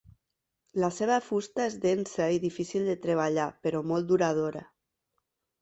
[0.83, 4.69] La seva fusta és densa i difícil de treballar però molt duradora.